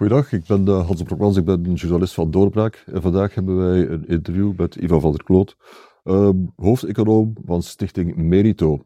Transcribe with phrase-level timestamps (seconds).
[0.00, 2.84] Goedendag, ik ben uh, Hans Brokmans, ik ben journalist van Doorbraak.
[2.86, 5.56] En vandaag hebben wij een interview met Ivan van der Kloot,
[6.04, 8.84] uh, hoofdeconoom van stichting Merito.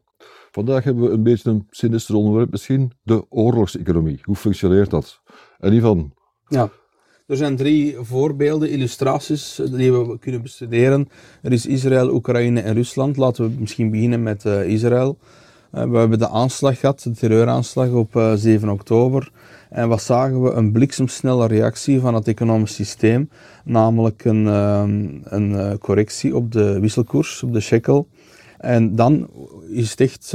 [0.51, 4.19] Vandaag hebben we een beetje een sinister onderwerp misschien, de oorlogseconomie.
[4.21, 5.21] Hoe functioneert dat?
[5.59, 6.13] En Ivan?
[6.47, 6.69] Ja,
[7.27, 11.07] er zijn drie voorbeelden, illustraties die we kunnen bestuderen.
[11.41, 13.17] Er is Israël, Oekraïne en Rusland.
[13.17, 15.17] Laten we misschien beginnen met uh, Israël.
[15.75, 19.31] Uh, we hebben de aanslag gehad, de terreuraanslag op uh, 7 oktober.
[19.69, 20.51] En wat zagen we?
[20.51, 23.29] Een bliksemsnelle reactie van het economisch systeem,
[23.63, 24.45] namelijk een,
[25.23, 28.07] een eh, correctie op de wisselkoers, op de shekel.
[28.57, 29.27] En dan
[29.69, 30.33] is het echt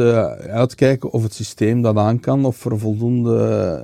[0.49, 3.77] uitkijken of het systeem dat aan kan, of er voldoende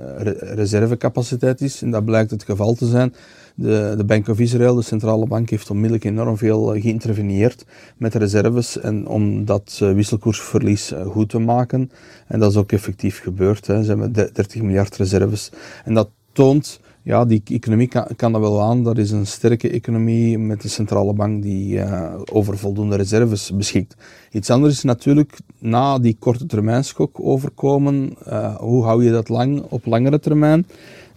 [0.55, 1.81] reservecapaciteit is.
[1.81, 3.13] En dat blijkt het geval te zijn.
[3.59, 7.65] De, de Bank of Israel, de centrale bank, heeft onmiddellijk enorm veel uh, geïnterveneerd
[7.97, 11.91] met reserves en om dat uh, wisselkoersverlies goed te maken.
[12.27, 13.67] En dat is ook effectief gebeurd.
[13.67, 13.83] Hè.
[13.83, 15.51] Ze hebben 30 miljard reserves.
[15.85, 18.83] En dat toont ja, die economie kan, kan dat wel aan.
[18.83, 21.83] Dat is een sterke economie met een centrale bank die
[22.31, 23.95] over voldoende reserves beschikt.
[24.31, 28.13] Iets anders is natuurlijk na die korte termijn schok overkomen.
[28.57, 30.67] Hoe hou je dat lang op langere termijn?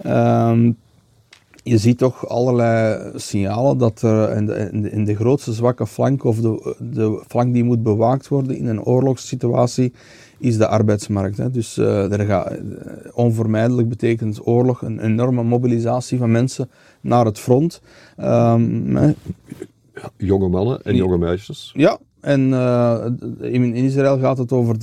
[0.06, 0.58] Uh,
[1.70, 6.76] je ziet toch allerlei signalen dat er in de, in grootste zwakke flank of de,
[6.78, 9.92] de flank die moet bewaakt worden in een oorlogssituatie
[10.38, 11.36] is de arbeidsmarkt.
[11.36, 11.50] Hè.
[11.50, 12.58] Dus uh, er gaat,
[13.12, 17.80] onvermijdelijk betekent oorlog een enorme mobilisatie van mensen naar het front.
[18.18, 19.14] Um,
[20.16, 21.72] jonge mannen en jonge meisjes.
[21.76, 23.06] Ja, en uh,
[23.40, 24.76] in Israël gaat het over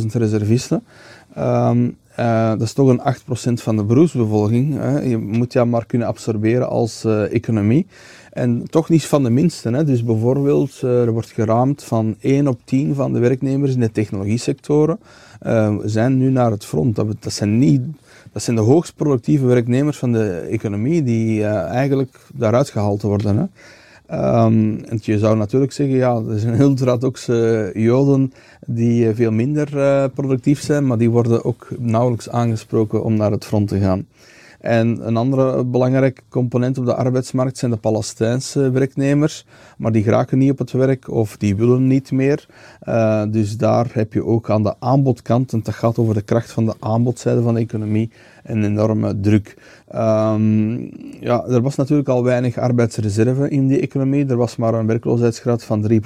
[0.00, 0.84] 360.000 reservisten.
[1.38, 4.78] Um, uh, dat is toch een 8% van de beroepsbevolking.
[4.78, 5.00] Hè.
[5.00, 7.86] Je moet ja maar kunnen absorberen als uh, economie.
[8.32, 9.70] En toch niet van de minste.
[9.70, 9.84] Hè.
[9.84, 13.92] Dus bijvoorbeeld, uh, er wordt geraamd van 1 op 10 van de werknemers in de
[13.92, 14.98] technologiesectoren
[15.84, 16.96] zijn nu naar het front.
[16.96, 17.80] Dat, dat, zijn niet,
[18.32, 23.36] dat zijn de hoogst productieve werknemers van de economie die eigenlijk daaruit gehaald worden.
[23.36, 23.44] Hè.
[24.08, 28.32] En je zou natuurlijk zeggen, ja, er zijn ultradoxe joden
[28.66, 33.44] die veel minder uh, productief zijn, maar die worden ook nauwelijks aangesproken om naar het
[33.44, 34.06] front te gaan.
[34.60, 39.46] En een andere belangrijke component op de arbeidsmarkt zijn de Palestijnse werknemers,
[39.76, 42.46] maar die geraken niet op het werk of die willen niet meer.
[42.88, 46.52] Uh, dus daar heb je ook aan de aanbodkant, en dat gaat over de kracht
[46.52, 48.10] van de aanbodzijde van de economie,
[48.44, 49.56] een enorme druk.
[49.94, 50.90] Um,
[51.20, 54.26] ja, er was natuurlijk al weinig arbeidsreserve in die economie.
[54.26, 55.96] Er was maar een werkloosheidsgraad van 3%.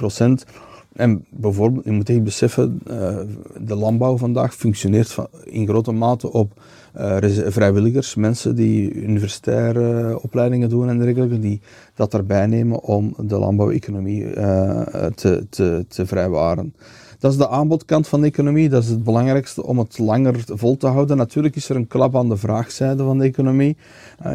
[0.93, 3.17] En bijvoorbeeld, je moet echt beseffen, uh,
[3.59, 6.61] de landbouw vandaag functioneert in grote mate op
[6.97, 7.17] uh,
[7.47, 11.61] vrijwilligers, mensen die universitaire opleidingen doen en dergelijke, die
[11.95, 14.81] dat erbij nemen om de landbouweconomie uh,
[15.15, 16.73] te, te, te vrijwaren.
[17.19, 18.69] Dat is de aanbodkant van de economie.
[18.69, 21.17] Dat is het belangrijkste om het langer vol te houden.
[21.17, 23.77] Natuurlijk is er een klap aan de vraagzijde van de economie.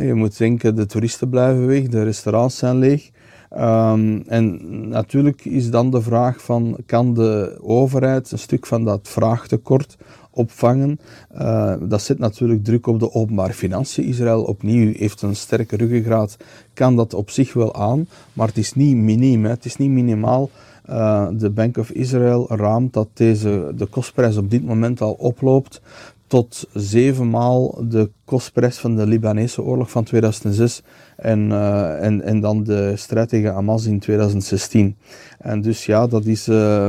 [0.01, 3.11] Je moet denken, de toeristen blijven weg, de restaurants zijn leeg.
[3.53, 9.01] Um, en natuurlijk is dan de vraag van, kan de overheid een stuk van dat
[9.03, 9.97] vraagtekort
[10.31, 11.01] opvangen.
[11.41, 14.05] Uh, dat zet natuurlijk druk op de openbare financiën.
[14.05, 16.37] Israël opnieuw heeft een sterke ruggengraat,
[16.75, 19.51] kan dat op zich wel aan, maar het is niet miniem, hè.
[19.51, 20.51] het is niet minimaal.
[20.91, 25.81] Uh, de Bank of Israel raamt dat deze, de kostprijs op dit moment al oploopt
[26.29, 30.83] tot zevenmaal de kostprijs van de Libanese oorlog van 2006
[31.17, 34.97] en, uh, en, en dan de strijd tegen Hamas in 2016.
[35.39, 36.85] En dus ja, dat is uh,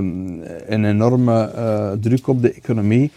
[0.68, 3.12] een enorme uh, druk op de economie.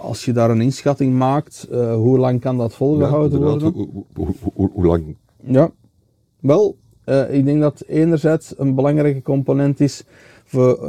[0.00, 3.72] als je daar een inschatting maakt, hoe lang kan dat volgehouden ja, worden?
[3.72, 5.16] Hoe, hoe, hoe, hoe, lang?
[5.44, 5.70] Ja,
[6.40, 6.76] wel,
[7.30, 10.04] ik denk dat enerzijds een belangrijke component is,
[10.44, 10.82] voor,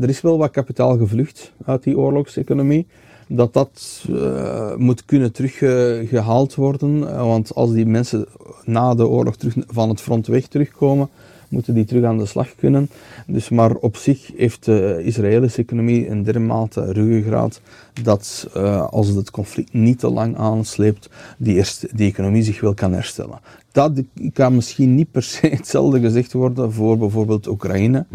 [0.00, 2.86] er is wel wat kapitaal gevlucht uit die oorlogseconomie
[3.26, 7.00] dat dat uh, moet kunnen teruggehaald worden.
[7.26, 8.26] Want als die mensen
[8.64, 11.08] na de oorlog terug van het front weg terugkomen,
[11.48, 12.90] moeten die terug aan de slag kunnen.
[13.26, 17.60] Dus maar op zich heeft de Israëlische economie een dermate ruggengraat
[18.02, 21.08] dat uh, als het conflict niet te lang aansleept,
[21.38, 23.38] die, die economie zich wel kan herstellen.
[23.72, 23.92] Dat
[24.32, 28.06] kan misschien niet per se hetzelfde gezegd worden voor bijvoorbeeld Oekraïne.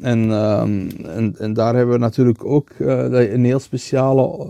[0.00, 4.46] En, um, en, en, daar hebben we natuurlijk ook uh, een heel speciale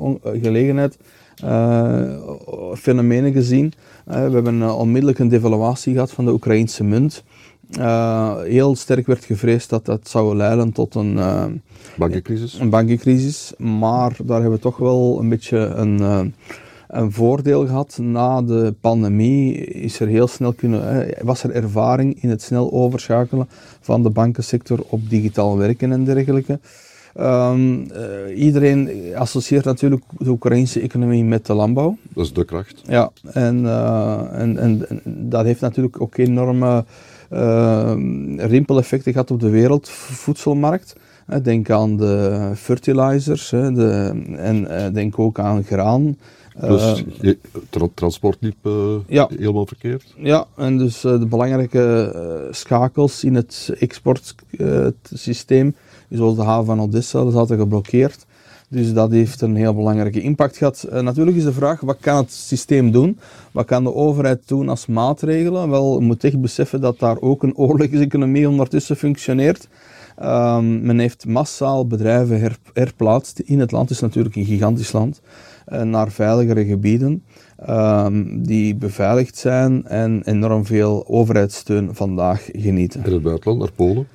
[0.00, 0.98] uh, gelegenheid,
[1.44, 2.16] uh,
[2.74, 3.72] fenomenen gezien.
[4.04, 7.24] we hebben onmiddellijk een devaluatie gehad van de Oekraïnse munt.
[8.44, 11.20] heel sterk werd gevreesd dat dat zou leiden tot een
[11.96, 12.58] bankencrisis.
[12.58, 13.52] Een bankencrisis.
[13.58, 16.34] Maar daar hebben we toch wel een beetje een
[16.94, 17.98] een voordeel gehad.
[18.02, 23.48] Na de pandemie is er heel snel kunnen, was er ervaring in het snel overschakelen
[23.80, 26.58] van de bankensector op digitaal werken en dergelijke.
[27.14, 31.96] Ehm, eh, iedereen associeert natuurlijk de Oekraïnse economie met de landbouw.
[32.14, 32.82] Dat is de kracht.
[32.86, 36.84] Ja, en, eh, en, en, en dat heeft natuurlijk ook enorme
[37.32, 37.92] uh,
[38.36, 40.96] rimpeleffecten gehad op de wereldvoedselmarkt.
[41.42, 46.16] Denk aan de fertilizers de, en denk ook aan graan.
[46.60, 47.04] Dus
[47.70, 48.68] tra transport liep
[49.06, 49.28] ja.
[49.36, 50.14] helemaal verkeerd?
[50.16, 55.74] Ja, en dus de belangrijke schakels in het exportsysteem
[56.16, 58.26] zoals de haven van Odessa, zaten geblokkeerd.
[58.68, 60.86] Dus dat heeft een heel belangrijke impact gehad.
[60.90, 63.18] Natuurlijk is de vraag, wat kan het systeem doen?
[63.52, 65.70] Wat kan de overheid doen als maatregelen?
[65.70, 69.68] Wel, je moet echt beseffen dat daar ook een oorlogseconomie ondertussen functioneert.
[70.22, 73.88] Um, men heeft massaal bedrijven her, herplaatst in het land.
[73.88, 75.20] Het is natuurlijk een gigantisch land.
[75.68, 77.24] Uh, naar veiligere gebieden.
[77.70, 83.04] Um, die beveiligd zijn en enorm veel overheidssteun vandaag genieten.
[83.04, 84.06] In het buitenland, naar Polen?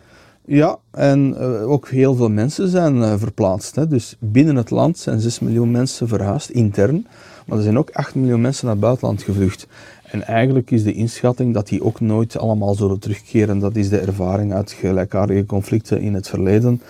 [0.45, 3.75] Ja, en uh, ook heel veel mensen zijn uh, verplaatst.
[3.75, 3.87] Hè.
[3.87, 7.07] Dus binnen het land zijn 6 miljoen mensen verhuisd, intern.
[7.45, 9.67] Maar er zijn ook 8 miljoen mensen naar het buitenland gevlucht.
[10.11, 13.59] En eigenlijk is de inschatting dat die ook nooit allemaal zullen terugkeren.
[13.59, 16.81] Dat is de ervaring uit gelijkaardige conflicten in het verleden.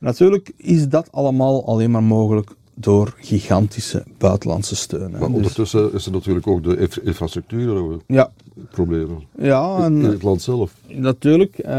[0.00, 5.10] Natuurlijk is dat allemaal alleen maar mogelijk door gigantische buitenlandse steun.
[5.10, 8.30] Maar dus- ondertussen is er natuurlijk ook de infrastructuur ja.
[8.70, 9.22] problemen.
[9.38, 10.74] Ja, en, in het land zelf.
[10.88, 11.58] Natuurlijk.
[11.58, 11.70] Uh,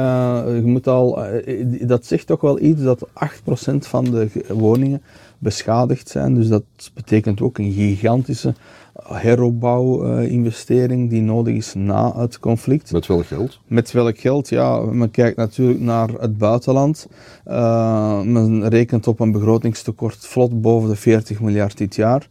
[0.46, 5.02] je moet al, uh, dat zegt toch wel iets dat 8% van de woningen
[5.38, 6.36] beschadigd zijn.
[6.36, 6.64] Dus dat
[6.94, 8.54] betekent ook een gigantische
[9.08, 12.92] heropbouwinvestering die nodig is na het conflict.
[12.92, 13.60] Met welk geld?
[13.68, 14.50] Met welk geld?
[14.50, 17.08] Ja, men kijkt natuurlijk naar het buitenland.
[17.48, 22.28] Uh, men rekent op een begrotingstekort vlot boven de 40 miljard dit jaar.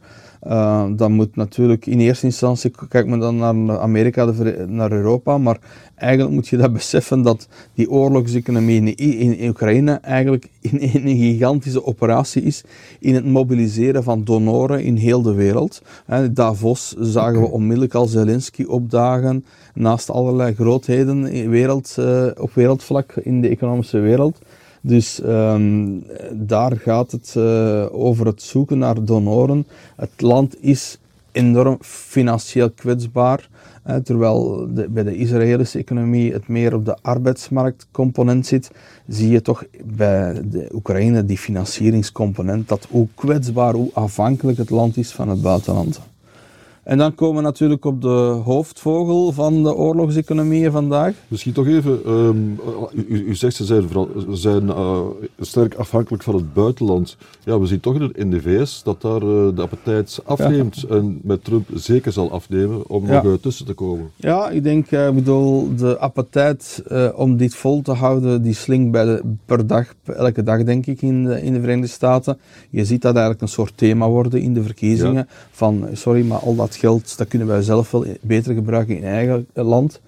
[0.46, 4.32] Uh, dan moet natuurlijk in eerste instantie, kijkt men dan naar Amerika,
[4.66, 5.58] naar Europa, maar
[5.94, 11.16] eigenlijk moet je dat beseffen dat die oorlogseconomie in, in Oekraïne eigenlijk in, in, een
[11.16, 12.64] gigantische operatie is
[12.98, 15.82] in het mobiliseren van donoren in heel de wereld.
[16.30, 19.44] Davos zagen we onmiddellijk al Zelensky opdagen
[19.74, 24.38] naast allerlei grootheden wereld, uh, op wereldvlak in de economische wereld.
[24.84, 29.66] Dus um, daar gaat het uh, over het zoeken naar donoren.
[29.96, 30.98] Het land is
[31.32, 33.48] enorm financieel kwetsbaar.
[34.04, 38.70] Terwijl de, bij de Israëlische economie het meer op de arbeidsmarktcomponent zit,
[39.08, 44.96] zie je toch bij de Oekraïne die financieringscomponent, dat hoe kwetsbaar, hoe afhankelijk het land
[44.96, 46.00] is van het buitenland.
[46.82, 51.14] En dan komen we natuurlijk op de hoofdvogel van de oorlogseconomieën vandaag.
[51.28, 52.60] Misschien toch even, um,
[52.92, 53.88] u, u, zegt ze zijn,
[54.30, 55.00] zijn uh,
[55.40, 57.16] sterk afhankelijk van het buitenland.
[57.44, 61.44] Ja, we zien toch in de VS dat daar uh, de appetijt afneemt en met
[61.44, 64.10] Trump zeker zal afnemen om nog uh, tussen te komen.
[64.16, 66.82] Ja, ik denk, ik bedoel, de appetijt
[67.14, 71.02] om dit vol te houden, die slinkt bij de, per dag, elke dag denk ik
[71.02, 72.38] in de, in de Verenigde Staten.
[72.70, 76.54] Je ziet dat eigenlijk een soort thema worden in de verkiezingen van, sorry, maar al
[76.54, 80.00] dat geld dat kunnen wij zelf wel beter gebruiken in eigen land.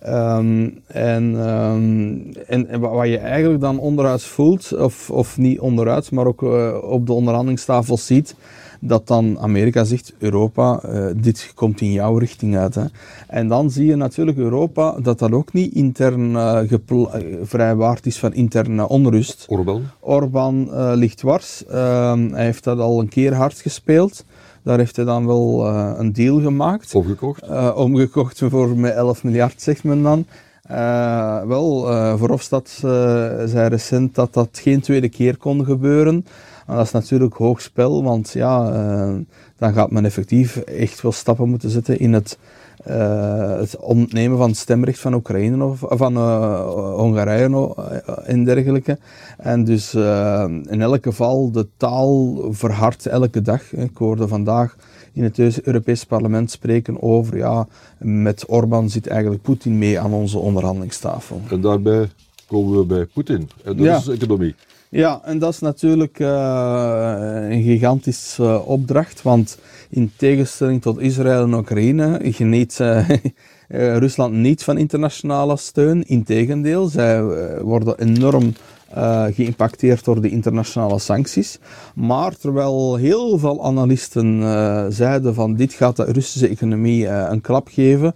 [0.00, 6.10] Ehm, en, um, en, en, wat je eigenlijk dan onderuit voelt, of, of niet onderuit,
[6.10, 8.34] maar ook uh, op de onderhandelingstafel ziet,
[8.80, 12.74] dat dan Amerika zegt, Europa, uh, dit komt in jouw richting uit.
[12.74, 12.84] Hè.
[13.26, 16.60] En dan zie je natuurlijk Europa dat dat ook niet intern uh,
[17.42, 19.46] vrijwaard is van interne onrust.
[19.48, 19.82] Orbán?
[20.00, 21.66] Orbán ligt dwars.
[21.66, 24.24] Ehm, hij heeft dat al een keer hard gespeeld.
[24.62, 26.94] Daar heeft hij dan wel uh, een deal gemaakt.
[26.94, 27.44] Omgekocht?
[27.44, 30.24] Uh, omgekocht voor met 11 miljard, zegt men dan.
[30.70, 32.68] Uh, wel, uh, Verhofstadt
[33.44, 36.26] zei recent dat dat geen tweede keer kon gebeuren.
[36.66, 38.70] Maar dat is natuurlijk hoog spel, want ja,
[39.56, 42.38] dan gaat men effectief echt wel stappen moeten zetten in het
[42.88, 46.60] uh, het ontnemen van het stemrecht van Oekraïne of van uh,
[46.94, 47.74] Hongarije
[48.24, 48.98] en dergelijke.
[49.36, 53.72] En dus uh, in elk geval de taal verhardt elke dag.
[53.72, 54.76] Ik hoorde vandaag
[55.12, 57.66] in het Europese parlement spreken over, ja,
[57.98, 61.40] met Orbán zit eigenlijk Poetin mee aan onze onderhandelingstafel.
[61.50, 62.08] En daarbij
[62.46, 63.48] komen we bij Poetin.
[63.64, 63.96] En dat ja.
[63.96, 64.54] is economie.
[64.92, 69.58] Ja, en dat is natuurlijk een gigantische opdracht, want
[69.90, 73.08] in tegenstelling tot Israël en Oekraïne geniet uh,
[74.02, 76.02] Rusland niet van internationale steun.
[76.02, 77.22] Integendeel, zij
[77.62, 78.52] worden enorm
[78.96, 81.58] uh, geïmpacteerd door de internationale sancties.
[81.94, 84.42] Maar terwijl heel veel analisten
[84.92, 88.14] zeiden van dit gaat de Russische economie een klap geven,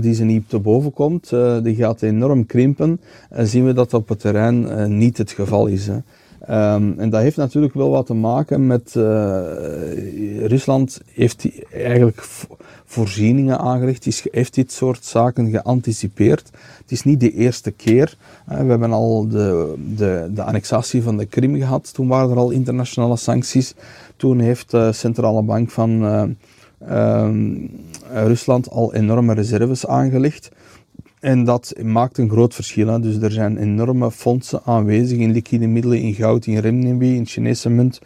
[0.00, 1.32] die ze niet te boven komt,
[1.62, 5.88] die gaat enorm krimpen, zien we dat op het terrein niet het geval is.
[5.88, 8.92] Um, en dat heeft natuurlijk wel wat te maken met
[10.38, 12.24] Rusland heeft eigenlijk
[12.94, 16.50] voorzieningen aangelegd, is, heeft dit soort zaken geanticipeerd.
[16.78, 18.16] Het is niet de eerste keer.
[18.46, 22.50] we hebben al de, de, de annexatie van de Krim gehad, toen waren er al
[22.50, 23.74] internationale sancties.
[24.16, 26.02] Toen heeft de centrale bank van
[26.88, 27.66] Ehm,
[28.12, 30.50] Rusland al enorme reserves aangelegd.
[31.24, 33.00] En dat maakt een groot verschil.
[33.00, 37.70] Dus er zijn enorme fondsen aanwezig in liquide middelen, in goud, in renminbi, in Chinese
[37.70, 38.00] munt.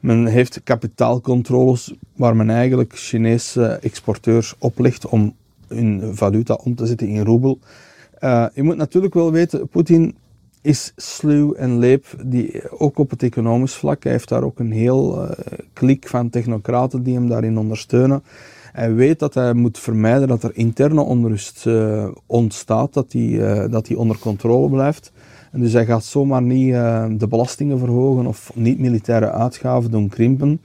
[0.00, 5.34] Men heeft kapitaalcontroles waar men eigenlijk Chinese exporteurs oplegt om
[5.68, 7.58] hun valuta om te zetten in roebel.
[8.20, 10.14] Uh, je moet natuurlijk wel weten, Poetin
[10.62, 14.02] is sluw en leep, die, ook op het economisch vlak.
[14.02, 15.30] Hij heeft daar ook een heel uh,
[15.72, 18.22] klik van technocraten die hem daarin ondersteunen.
[18.72, 23.64] Hij weet dat hij moet vermijden dat er interne onrust uh, ontstaat, dat die, uh,
[23.70, 25.12] dat die onder controle blijft.
[25.50, 26.72] En dus hij gaat zomaar niet
[27.20, 30.60] de belastingen verhogen of niet militaire uitgaven doen krimpen.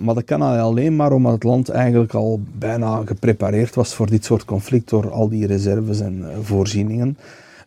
[0.00, 4.06] maar dat kan hij alleen maar omdat het land eigenlijk al bijna geprepareerd was voor
[4.10, 7.16] dit soort conflict door al die reserves en voorzieningen.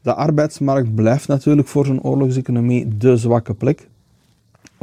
[0.01, 3.88] De arbeidsmarkt blijft natuurlijk voor zo'n oorlogseconomie de zwakke plek.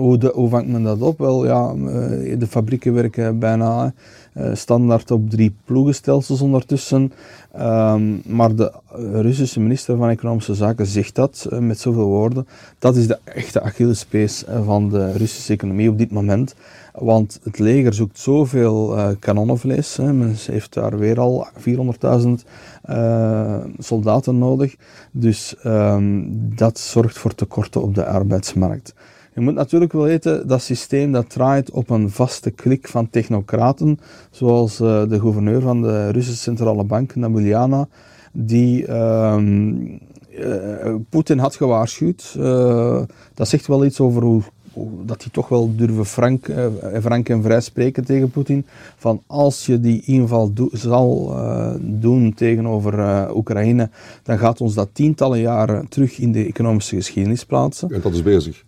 [0.01, 1.19] Hoe, vangt men dat op?
[1.19, 3.93] Wel, ja, eh, de fabrieken werken bijna
[4.35, 7.13] uh, standaard op drie ploegenstelsels ondertussen.
[7.61, 8.73] Um, maar de
[9.13, 12.47] Russische minister van Economische Zaken zegt dat uh, met zoveel woorden.
[12.79, 16.55] Dat is de echte Achillespees van de Russische economie op dit moment.
[16.95, 19.97] Want het leger zoekt zoveel uh, kanonnenvlees.
[19.97, 20.13] Hè.
[20.13, 22.29] Men heeft daar weer al 400.000
[22.91, 24.77] uh, soldaten nodig.
[25.11, 26.27] Dus um,
[26.57, 28.95] dat zorgt voor tekorten op de arbeidsmarkt.
[29.35, 33.99] Je moet natuurlijk wel weten, dat systeem dat draait op een vaste klik van technocraten,
[34.31, 37.89] zoals uh, de gouverneur van de Russische Centrale Bank, Nabuljana,
[38.33, 40.01] die um,
[41.09, 42.35] Poetin had gewaarschuwd.
[43.35, 44.43] dat zegt wel iets over hoe
[45.05, 46.67] dat die toch wel durven frank, eh,
[47.01, 48.67] frank en vrij spreken tegen Poetin.
[48.97, 53.91] Van als je die inval zal uh, doen tegenover uh, Oekraïne,
[54.23, 57.91] dan gaat ons dat tientallen jaren terug in de economische geschiedenis plaatsen.
[57.91, 58.65] En dat is bezig.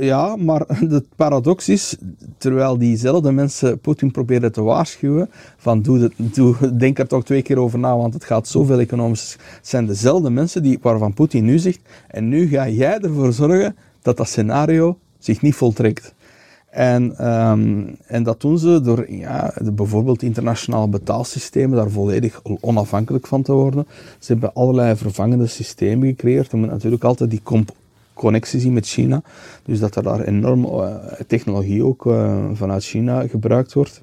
[0.00, 0.64] ja, maar
[0.98, 1.96] het paradox is,
[2.38, 7.42] terwijl diezelfde mensen Poetin proberen te waarschuwen, van doe, het, doe denk er toch twee
[7.42, 9.36] keer over na, want het gaat zoveel economisch.
[9.62, 14.16] zijn dezelfde mensen die, waarvan Poetin nu zegt, en nu ga jij ervoor zorgen dat
[14.16, 16.14] dat scenario zich niet voltrekt.
[16.70, 23.42] En, um, en dat doen ze door ja, bijvoorbeeld internationale betaalsystemen daar volledig onafhankelijk van
[23.42, 23.86] te worden.
[24.18, 26.52] Ze hebben allerlei vervangende systemen gecreëerd.
[26.52, 27.42] Er moet natuurlijk altijd die
[28.14, 29.22] connectie zien met China.
[29.64, 30.94] Dus dat er daar enorm uh,
[31.26, 34.02] technologie ook uh, vanuit China gebruikt wordt.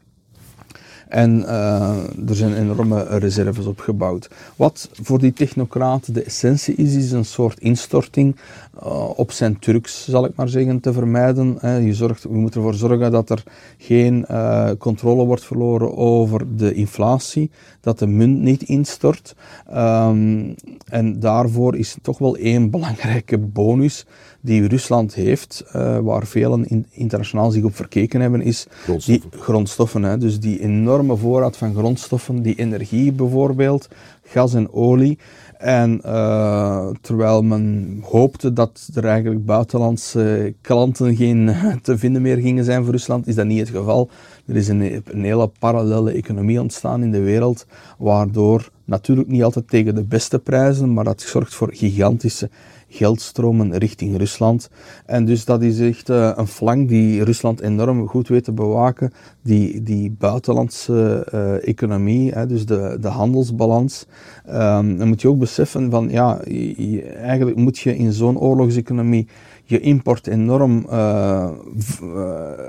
[1.07, 4.29] En uh, er zijn enorme reserves opgebouwd.
[4.55, 8.35] Wat voor die technocraten de essentie is, is een soort instorting
[8.83, 11.57] uh, op zijn Turks, zal ik maar zeggen, te vermijden.
[11.85, 13.43] je, zorgt, je moet ervoor zorgen dat er
[13.77, 19.35] geen uh, controle wordt verloren over de inflatie, dat de munt niet instort.
[19.73, 20.55] Um,
[20.89, 24.05] en daarvoor is toch wel één belangrijke bonus
[24.45, 29.29] die Rusland heeft, uh, waar velen in, internationaal zich op verkeken hebben, is grondstoffen.
[29.31, 30.03] die grondstoffen.
[30.03, 33.87] Hè, dus die enorme voorraad van grondstoffen, die energie bijvoorbeeld,
[34.25, 35.17] gas en olie.
[35.57, 42.63] En uh, terwijl men hoopte dat er eigenlijk buitenlandse klanten geen te vinden meer gingen
[42.63, 44.09] zijn voor Rusland, is dat niet het geval.
[44.45, 47.65] Er is een, hele parallele economie ontstaan in de wereld,
[47.97, 52.49] waardoor natuurlijk niet altijd tegen de beste prijzen, maar dat zorgt voor gigantische
[52.87, 54.69] geldstromen richting Rusland.
[55.05, 59.11] En dus dat is echt uh, een flank die Rusland enorm goed weet te bewaken.
[59.41, 64.05] Die, die buitenlandse uh, economie, hè, dus de, de handelsbalans.
[64.49, 69.27] Um, dan moet je ook beseffen van, ja, je, eigenlijk moet je in zo'n oorlogseconomie
[69.67, 71.49] je import enorm uh,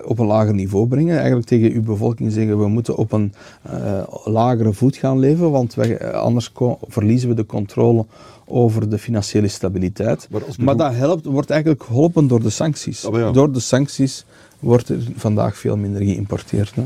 [0.04, 1.16] op een lager niveau brengen.
[1.16, 3.32] Eigenlijk tegen uw bevolking zeggen we moeten op een
[3.70, 6.52] uh, lagere voet gaan leven, want wij, anders
[6.88, 8.06] verliezen we de controle
[8.46, 10.28] over de financiële stabiliteit.
[10.30, 13.06] Maar, maar dat helpt, wordt eigenlijk geholpen door de sancties.
[13.06, 13.30] Ah, ja.
[13.30, 14.24] Door de sancties
[14.58, 16.74] wordt er vandaag veel minder geïmporteerd.
[16.74, 16.82] Hè.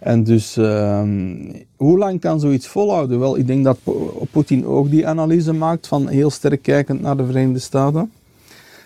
[0.00, 1.02] En dus, uh,
[1.76, 3.18] hoe lang kan zoiets volhouden?
[3.18, 3.78] Wel, ik denk dat
[4.30, 8.10] Poetin ook die analyse maakt van heel sterk kijkend naar de Verenigde Staten.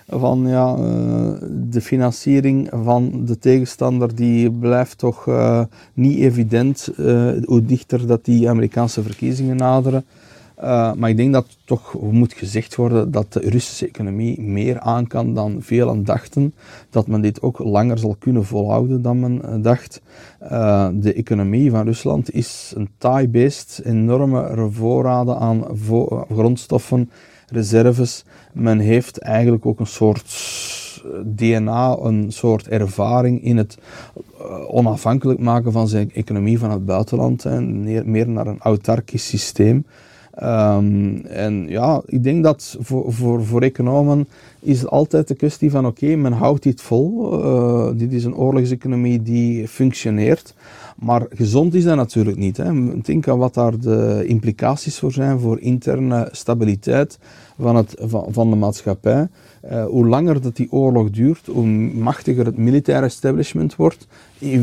[0.08, 0.78] Van ja, uh,
[1.70, 5.62] de financiering van de tegenstander die blijft toch uh,
[5.94, 10.04] niet evident uh, hoe dichter dat die Amerikaanse verkiezingen naderen.
[10.62, 15.06] Uh, maar ik denk dat toch moet gezegd worden dat de Russische economie meer aan
[15.06, 16.54] kan dan velen dachten.
[16.90, 20.00] Dat men dit ook langer zal kunnen volhouden dan men uh, dacht.
[20.42, 25.64] Uh, de economie van Rusland is een taai beest, enorme voorraden aan
[26.32, 27.10] grondstoffen,
[27.46, 28.24] reserves.
[28.52, 30.32] Men heeft eigenlijk ook een soort
[31.24, 33.78] DNA, een soort ervaring in het
[34.68, 37.44] onafhankelijk maken van zijn economie van het buitenland.
[37.44, 39.84] En meer naar een autarkisch systeem.
[40.40, 44.28] Um, en ja, ik denk dat voor, voor, voor economen
[44.60, 47.38] is het altijd de kwestie van oké, men houdt dit vol.
[47.44, 50.54] Uh, dit is een oorlogseconomie die functioneert.
[50.96, 52.56] Maar gezond is dat natuurlijk niet.
[52.56, 53.00] Hè.
[53.00, 57.18] Denk aan wat daar de implicaties voor zijn voor interne stabiliteit
[57.58, 59.28] van, het, van, van de maatschappij.
[59.72, 64.06] Uh, hoe langer dat die oorlog duurt, hoe machtiger het militaire establishment wordt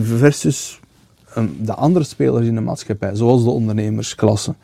[0.01, 0.79] versus
[1.37, 4.55] um, de andere spelers in de maatschappij, zoals de ondernemersklasse.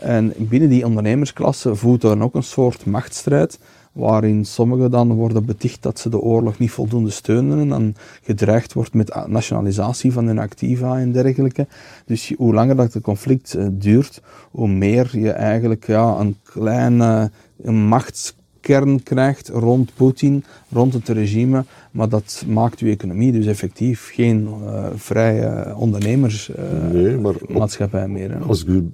[0.00, 3.58] En binnen die ondernemersklasse voert er ook een soort machtsstrijd,
[3.92, 8.72] waarin sommigen dan worden beticht dat ze de oorlog niet voldoende steunen en dan gedreigd
[8.72, 11.66] wordt met nationalisatie van hun activa en dergelijke.
[12.06, 17.30] Dus hoe langer dat het conflict uh, duurt, hoe meer je eigenlijk ja, een kleine
[17.62, 24.10] een machtskern krijgt rond Poetin, rond het regime, maar dat maakt uw economie dus effectief
[24.12, 28.30] geen uh, vrije ondernemersmaatschappij uh, nee, meer.
[28.30, 28.38] Hè.
[28.38, 28.90] Als ik u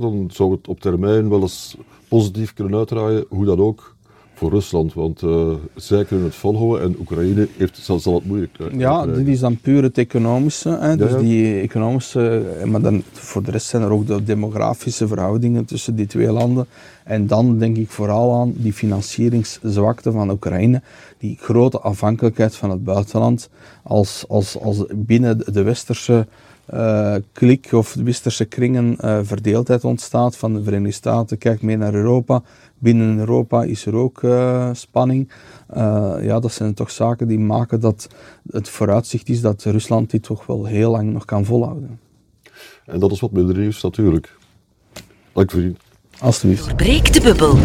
[0.00, 1.76] dan zou het op termijn wel eens
[2.08, 3.94] positief kunnen uitdraaien, hoe dat ook
[4.34, 8.52] voor Rusland, want uh, zij kunnen het volhouden en Oekraïne heeft, zal, zal het moeilijk
[8.52, 8.78] krijgen.
[8.78, 10.78] Ja, dit is dan puur het economische.
[10.80, 15.64] Hè, dus die economische, maar dan voor de rest zijn er ook de demografische verhoudingen
[15.64, 16.66] tussen die twee landen.
[17.04, 20.82] En dan denk ik vooral aan die financieringszwakte van Oekraïne,
[21.18, 23.48] die grote afhankelijkheid van het buitenland,
[23.82, 26.26] als, als, als binnen de westerse
[26.74, 31.38] uh, klik of de westerse kringen uh, verdeeldheid ontstaat van de Verenigde Staten.
[31.38, 32.42] Kijk meer naar Europa.
[32.78, 35.30] Binnen Europa is er ook uh, spanning.
[36.20, 38.08] ja, dat zijn toch zaken die maken dat
[38.50, 41.98] het vooruitzicht is dat Rusland dit toch wel heel lang nog kan volhouden.
[42.86, 44.36] En dat is wat minder nieuws natuurlijk.
[45.32, 45.74] Dank voor u.
[46.18, 46.76] Alsjeblieft.
[46.76, 47.58] Breek de bubbel.